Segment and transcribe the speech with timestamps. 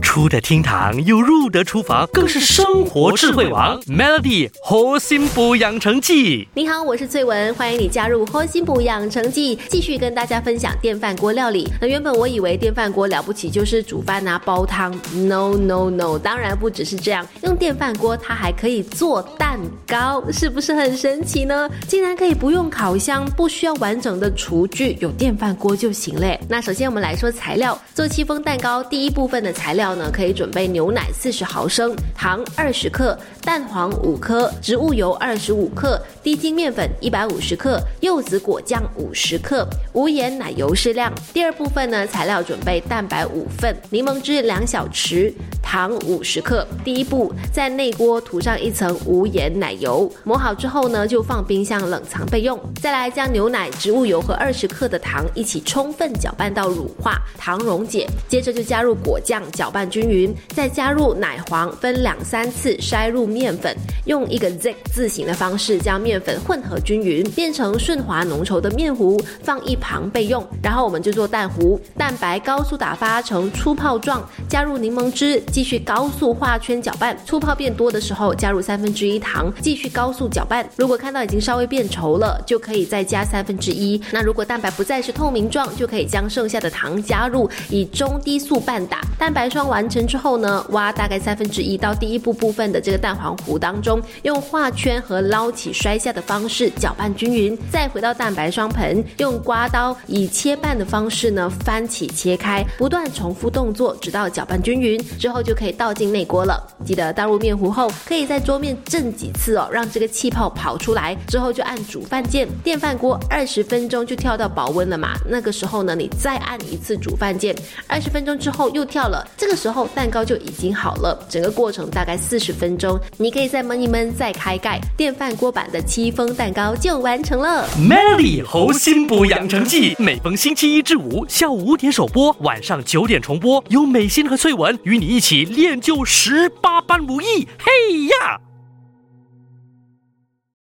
[0.00, 3.80] 出得厅堂又入得厨房，更是生活智慧王。
[3.82, 11.68] Melody 活心补养成记，你好，我是翠文，欢迎你加入活心补养成记，继续跟大家分享电饭锅料理。
[11.80, 21.68] 那原本我以为电饭锅了不起就是煮饭啊、煲汤，no no no，当然不只是这样，用电饭锅它还可以做蛋糕，是不是很神奇呢？
[21.86, 26.40] 竟然可以不用烤箱，不需要完整的厨具，有电饭锅就行嘞。
[26.48, 30.08] 那首先我们来说材料，做戚风蛋糕第一部分的材料呢。
[30.10, 41.12] 可以准备牛奶四十毫升、糖二十克、蛋黄五颗、植物油二十五克、低筋面粉一百五十克、柚子果酱五十克、无盐奶油适量。
[41.32, 45.32] 第二部分呢，材料准备蛋白五份、柠檬汁两小匙、
[45.62, 46.66] 糖五十克。
[46.84, 52.58] 第一步，在内锅涂上一层无盐奶油，磨好之后呢，就放冰箱冷藏备用。
[52.82, 58.06] 再来将牛奶、植物油和二十克的糖一起充分搅拌到乳化，糖溶解。
[58.28, 59.79] 接着就加入果酱，搅拌。
[59.80, 63.74] 拌均匀，再加入奶黄，分两三次筛入面粉，
[64.04, 70.46] 用一个 Z 字形的方式将面粉混合均匀，变成顺滑浓稠的面糊，放一旁备用。
[70.62, 77.16] 然后我们就做蛋糊，蛋白高速打发成粗泡状，加入柠檬汁，继续高速画圈搅拌。
[77.24, 80.68] 粗泡变多的时候，加入三分之一糖，继续高速搅拌。
[80.76, 83.98] 如果看到已经稍微变稠了，就可以再加三分之一。
[84.12, 89.00] 那如果蛋白不再是透明状，就可以将剩下的糖加入，以中低速拌打。
[89.18, 89.80] 蛋白霜完。
[89.80, 106.62] 完成之后呢，挖大概三分之一到第一步部分的这个蛋黄糊当中，用画圈和捞起摔下的方式搅拌均匀，再回到蛋白霜盆，用刮刀以切拌的方式呢翻起切开，不断重复动作，直到搅拌均匀之后就可以倒进内锅了。
[106.84, 115.14] 记得倒入面糊后，可以在桌面震几次哦，让这个气泡跑出来，之后就按煮饭键，电饭锅二十分钟就跳到保温了嘛。
[115.26, 119.80] 那个时候呢，你再按一次煮饭键，二十分钟之后又跳了，这个这时候。
[119.92, 127.66] 蛋糕就已经好了，整个过程大概四十分钟，你可以再焖一焖，再开盖，电饭锅版的戚风蛋糕就完成了。
[127.76, 137.48] Melody 猴心补养成记，每逢星期一至五下午五点首播，晚上九点重播，由美心和翠文与你一起练就十八般武艺。
[137.58, 138.49] 嘿呀！